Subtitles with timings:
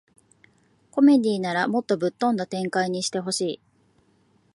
[0.89, 3.61] コメディならもっとぶっ飛んだ展開にしてほしい